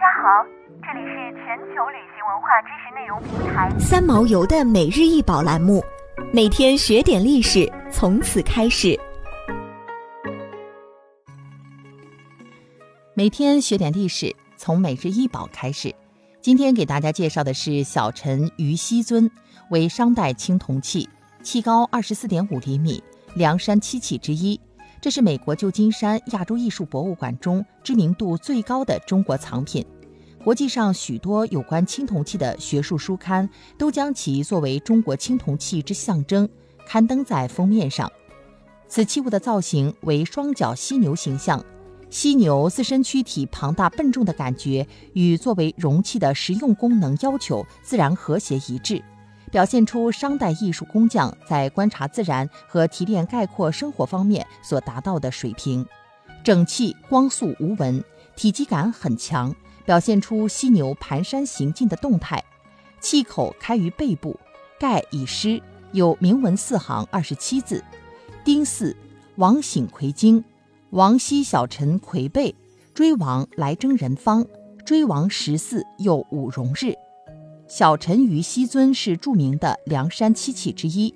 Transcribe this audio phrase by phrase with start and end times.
[0.00, 0.42] 家好，
[0.80, 5.84] 这里是全球旅行文化知识内容平台三毛游的每日一宝栏目，
[6.32, 8.98] 每天学点历史，从此开始。
[13.12, 15.94] 每天学点历史，从每日一宝开始。
[16.40, 19.30] 今天给大家介绍的是小陈于熹尊，
[19.68, 21.06] 为商代青铜器，
[21.42, 23.04] 器高二十四点五厘米，
[23.34, 24.58] 梁山七器之一。
[25.00, 29.84] 这是美国旧金山亚洲艺术博物馆中知名度最高的中国藏品。
[30.44, 36.46] 国际上许多有关青铜器的学术书刊都将其作为中国青铜器之象征，
[36.86, 38.10] 刊登在封面上。
[38.88, 41.64] 此器物的造型为双角犀牛形象，
[42.10, 49.02] 犀牛自身躯体庞大笨重的感觉与作为容器的实用功能要求自然和谐一致。
[49.50, 55.84] 表现出商代艺术工匠在观察自然和提炼概括生活方面所达到的水平，
[56.44, 58.02] 整器光素无纹，
[58.36, 59.54] 体积感很强，
[59.84, 62.42] 表现出犀牛蹒跚行进的动态。
[63.00, 64.38] 器口开于背部，
[64.78, 65.60] 盖已施，
[65.92, 67.82] 有铭文四行二十七字：
[68.44, 68.94] 丁巳，
[69.36, 70.44] 王醒魁经，
[70.90, 72.54] 王羲小臣魁背，
[72.94, 74.46] 追王来征人方，
[74.84, 76.94] 追王十四又五荣日。
[77.70, 81.14] 小陈于西尊是著名的梁山七器之一，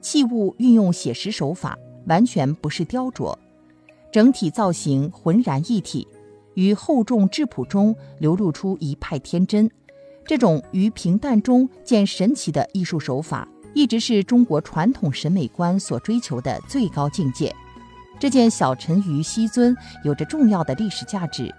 [0.00, 1.76] 器物运用写实手法，
[2.06, 3.36] 完全不是雕琢，
[4.12, 6.06] 整体造型浑然一体，
[6.54, 9.68] 于厚重质朴中流露出一派天真。
[10.24, 17.52] 这种于平淡中见神奇的艺术手法，一直是中国传统审美观所追求的最高境界。
[18.20, 21.52] 这件小陈于西尊有着重要的历史价值，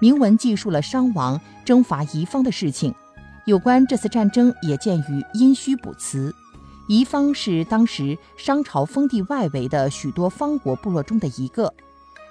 [0.00, 2.94] 铭文记述了商王征伐夷方的事情。
[3.46, 6.32] 有关这次战争也见于《殷墟卜辞》，
[6.88, 11.72] 夷方是当时商朝封地外围的许多方国部落中的一个。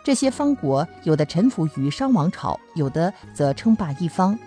[0.03, 4.38] 这些方国有的臣服于商王朝，有的则称霸一方，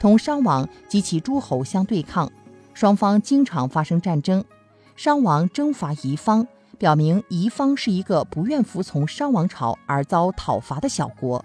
[0.00, 2.28] 同商王及其诸侯相对抗，
[2.74, 4.44] 双方经常发生战争。
[4.96, 6.44] 商王征伐夷方，
[6.76, 11.44] 表明夷方是一个不愿服从商王朝而遭讨伐的小国。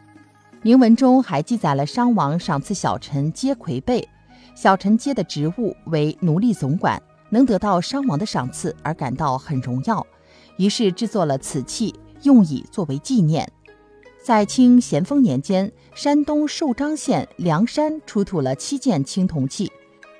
[0.63, 4.09] 铭文中还记载了商王赏赐小臣皆魁背。
[4.55, 10.05] 小陈接的职务为奴隶总管，能得到商王的赏赐而感到很荣耀，
[10.57, 13.49] 于是制作了此器，用以作为纪念。
[14.23, 19.71] 在清咸丰年间，山东寿张县梁山出土了七件青铜器，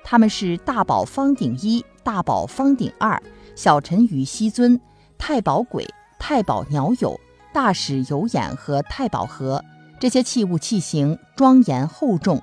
[0.02, 3.22] 它们是大宝方鼎一、大宝方鼎二、
[3.54, 4.80] 小陈与熹尊、
[5.16, 5.86] 太保鬼、
[6.18, 7.18] 太保鸟友、
[7.54, 9.62] 大使有眼和太保盒。
[10.00, 12.42] 这些器物器形庄严厚重。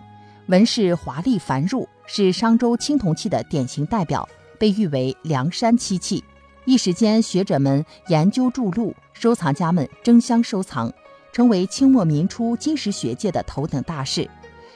[0.50, 4.28] 纹饰华丽繁缛，是商周青铜器的典型代表，
[4.58, 6.24] 被誉为梁山漆器。
[6.66, 10.92] 一时间，学者们研究注录，收藏家们争相收藏，
[11.32, 14.28] 成为清末民初金石学界的头等大事。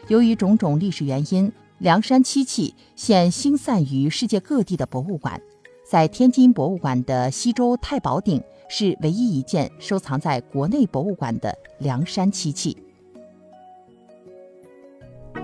[0.09, 5.41] 由于种种历史原因，梁山漆器现星散于世界各地的博物馆。
[5.89, 12.77] 在天津博物馆的西周太保鼎是唯一一件收藏在国内博物馆的梁山漆器。